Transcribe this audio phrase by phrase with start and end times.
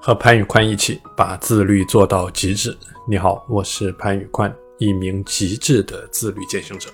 [0.00, 2.76] 和潘宇宽一起把自律做到极致。
[3.06, 6.88] 你好，我是潘宇宽，一名极致的自律践行者。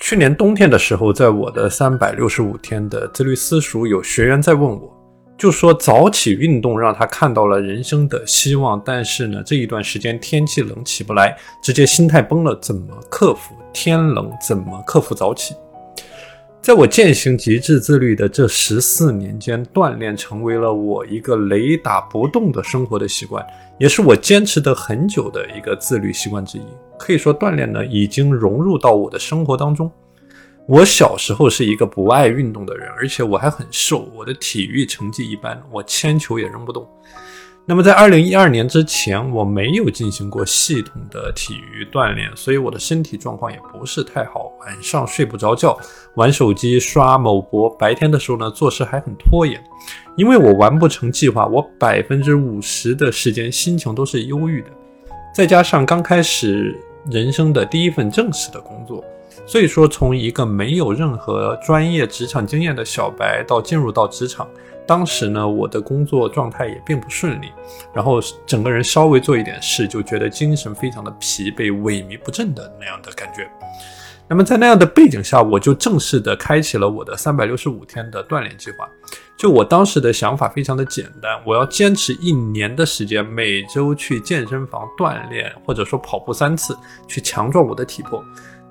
[0.00, 4.90] 去年冬天的时候，在我的三百六十五天的自律私塾，有学员在问我，
[5.36, 13.54] 就说早起运动让他看到了人生的希望，但是呢，这一段时间天气冷起不来，直接心态崩了，怎么克服？
[13.74, 15.54] 天冷怎么克服早起？
[16.64, 23.46] 在我践行极致自律的这十四年间，锻炼成为了我一个雷打不动的生活的习惯，
[23.78, 26.62] 也是我坚持的很久的一个自律习惯之一。
[26.98, 29.92] 可以说，锻炼呢已经融入到我的生活当中。
[30.66, 36.88] 我小时候是一个不爱运动的人，而且我还很瘦，我的体育成绩一般，我铅球也扔不动。
[37.66, 45.74] 那么在二零一二年之前，我没有进行过系统的体育锻炼，所以我的身体状况也不是太好，晚上睡不着觉，
[46.14, 49.58] 玩手机、刷某博，白天的时候呢，做事还很拖延。
[50.14, 54.68] 因为我完不成计划，我百分之五十的时间心情都是忧郁的，
[55.34, 56.78] 再加上刚开始
[57.10, 59.02] 人生的第一份正式的工作，
[59.46, 64.46] 所以说从一个没有任何专业职场经验的小白到进入到职场。
[64.86, 67.52] 当时呢，我的工作状态也并不顺利，
[67.92, 73.48] 然后整个人稍微做一点事，就觉得精神非常的疲惫、萎靡不振的那样的感觉。
[74.26, 78.88] 那么在那样的背景下，我就正式的开启了我的三百六十五天的锻炼计划。
[79.36, 86.74] 就我当时的想法非常的简单，我要坚持一年的时间，每周去健身房锻炼，或者说跑步三次，
[87.06, 88.24] 去强壮我的体魄。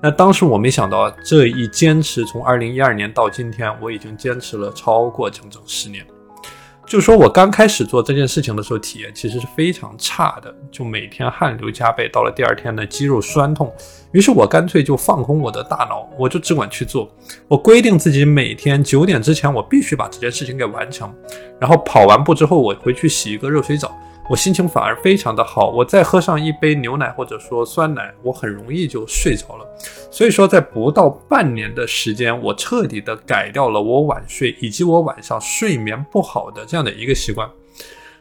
[0.04, 6.04] 那当时我没想到，这一坚持从二零一二年到今天，我已经坚持了超过整整十年。
[6.86, 13.72] 就说我刚开始做这件事情的时候，体验其实是非常差的，就每天汗流浃背，到了第二天呢，肌肉酸痛。
[14.12, 17.10] 于是我干脆就放空我的大脑，我就只管去做。
[17.48, 21.10] 我规定自己每天九点之前，我必须把这件事情给完成。
[21.58, 23.96] 然后跑完步之后，我回去洗一个热水澡。
[24.26, 29.66] 我心情反而非常的好，我再喝上一杯牛奶或者说酸奶，我很容易就睡着了。
[30.10, 37.46] 所以说，在不到半年的时间，我彻底的改掉了我晚睡以及我晚上睡眠不好的这样的一个习惯。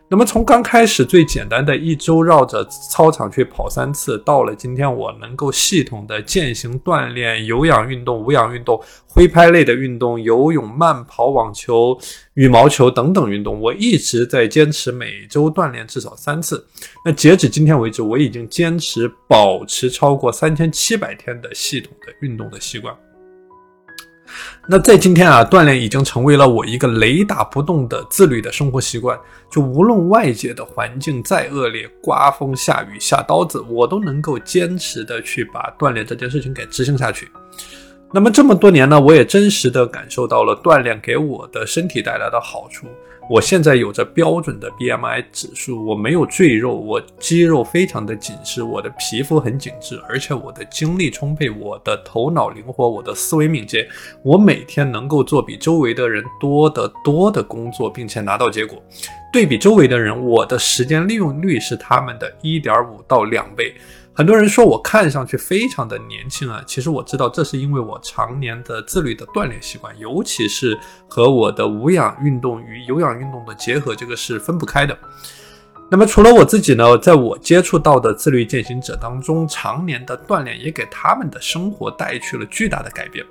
[0.10, 11.98] 那么从刚开始最简单的一周绕着操场去跑三次，到了今天我能够系统的践行锻炼、有氧运动、无氧运动、挥拍类的运动、游泳、慢跑、网球、
[12.36, 16.64] 羽毛球等等运动，我一直在坚持每周锻炼至少三次。
[17.04, 22.96] 那截止今天为止，我已经坚持保持超过三千七百天的系统的运动的习惯。
[24.68, 29.18] 那在今天啊，锻炼已经成为了我一个雷打不动的自律的生活习惯。
[29.52, 37.30] 就无论外界的环境再恶劣，刮风下雨下刀子，我都能够坚持的去把锻炼这件事情给执行下去。
[38.12, 42.88] 那么这么多年呢，我也真实的感受到了锻炼给我的身体带来的好处。
[43.30, 53.88] 我现在有着标准的 BMI 指数，我没有赘肉，我肌肉非常的紧实，我的皮肤很紧致，而且我的精力充沛，我的头脑灵活，我的思维敏捷，
[54.24, 58.78] 我每天能够做比周围的人多得多的工作，并且拿到结果。
[59.32, 63.74] 对比周围的人，我的时间利用率是他们的一点五到两倍。
[64.16, 74.96] 很多人说我看上去非常的年轻啊，其实我知道这是因为我常年的自律的锻炼习惯，尤其是和我的无氧运动与有氧运动的结合，这个是分不开的。
[75.90, 83.26] 那么除了我自己呢，在我接触到的自律践行者当中，常年的锻炼也给他们的生活带去了巨大的改变。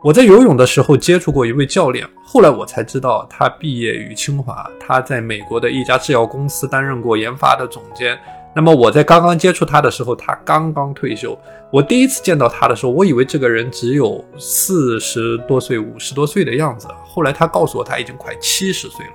[0.00, 8.16] 我在游泳的时候接触过一位教练，后来我才知道他毕业于清华，他在美国的一家制药公司担任过研发的总监。
[8.56, 11.36] 那么我在刚刚接触他的时候，他刚刚退休。
[11.72, 16.86] 我第一次见到他的时候，我以为这个人只有四十多岁、五十多岁的样子。
[17.04, 19.12] 后来他告诉我，他已经快七十岁了。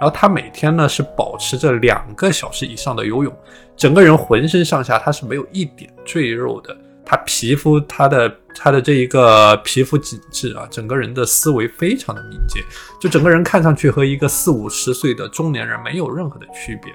[0.00, 3.30] 然后他每天呢是保持着两个小时以上的游泳，
[3.76, 6.74] 整个人浑身上下他是没有一点赘肉的。
[7.04, 12.64] 他皮肤，他的他的这一个皮肤紧致啊，整个人的思维非常的敏捷，
[12.98, 16.90] 就整个人看上去和一个四五十岁的中年人没有任何的区别。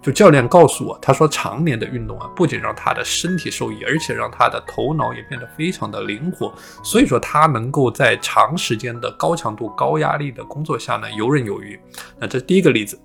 [0.00, 6.52] 就教练告诉我，他说常年的运动啊，不仅让他的身体受益，而且让他的头脑也变得非常的灵活。
[6.82, 11.78] 所以说他能够在长时间的高强度、高压力的工作下呢游刃有余。
[12.18, 12.98] 那这第一个例子。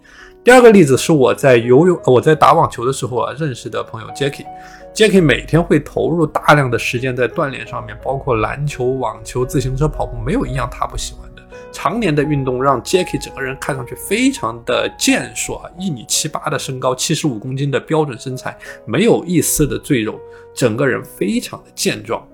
[0.44, 4.46] 第二个例子是我在游泳、我在打网球的时候啊认识的朋友 Jackie。
[4.94, 11.33] Jackie 每天会投入大量的时间在锻炼上面，包括篮球、网球、自行车、跑步，没有一样他不喜欢。
[11.74, 20.18] 常年的运动让 Jackie 整个人看上去非常的健硕啊，一米七八的身高，七十五公斤的标准身材，没有一丝的赘肉，
[20.54, 22.26] 整个人非常的健壮。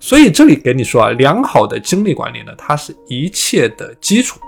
[0.00, 4.38] 所以这里给你说啊，良好的精力管理呢，它是一切的基础。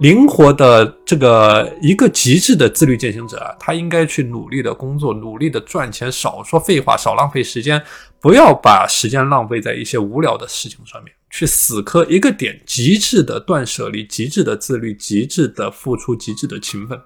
[0.00, 7.82] 灵活的这个一个极致的自律践行者啊，他应该去努力的工作，努力的赚钱，少说废话，少浪费时间，
[8.20, 16.98] 不要把时间浪费在一些无聊的事情上面，去死磕一个点，极致的断舍离，极致的自律，极致的付出，极致的勤奋。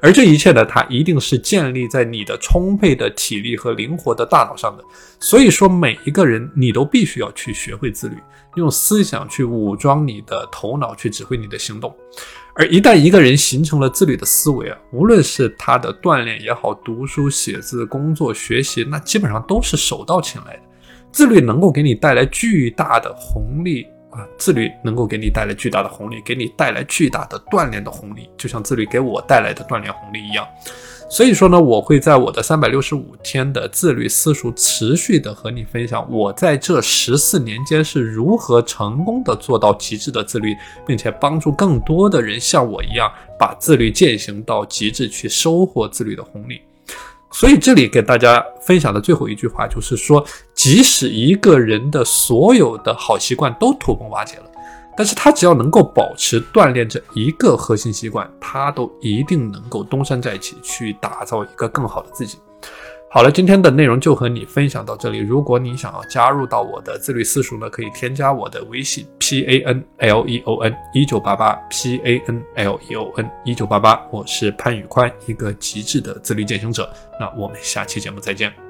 [0.00, 4.84] 而这一切呢，它一定是建立在你的充沛的体力和灵活的大脑上的。
[5.20, 8.16] 所以说，每一个人你都必须要去学会自律，
[8.54, 11.94] 用思想去武装你的头脑，去指挥你的行动。
[12.54, 20.62] 而一旦一个人形成了自律的思维啊，无论是他的锻炼也好，读书写字、工作学习，那基本上都是手到擒来的。
[21.12, 23.86] 自律能够给你带来巨大的红利。
[24.08, 30.46] 啊，自律能够给你带来巨大的红利，给你带来巨大的锻炼的红利，就像自律给我带来的锻炼红利一样。
[31.10, 40.56] 所以说呢，我会在我的三百六十五天的自律私塾持续的和你分享，我在这十四年间是如何成功的做到极致的自律，
[40.86, 46.62] 并且帮助更多的人像我一样把自律践行到极致，去收获自律的红利。
[47.38, 50.24] 所以这里给大家分享的最后一句话就是说，
[50.54, 54.44] 即使一个人的所有的好习惯都土崩瓦解了，
[54.96, 62.38] 但是他只要能够保持锻炼这一个核心习惯，他都一定能够东山再起，去打造一个更好的自己。
[63.16, 65.16] 好了，今天的内容就和你分享到这里。
[65.16, 73.30] 如果你想要加入到我的自律私塾呢，可以添加我的微信 p a n l e o n 一九八八 p a n l e o n
[73.42, 76.92] 一九八八，我是潘宇宽，一个极致的自律践行者。
[77.18, 78.65] 那我们下期节目再见。